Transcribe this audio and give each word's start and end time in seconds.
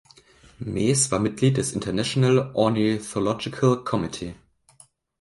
Mees 0.57 1.11
war 1.11 1.19
Mitglied 1.19 1.57
des 1.57 1.73
International 1.73 2.49
Ornithological 2.55 3.83
Committee. 3.83 4.33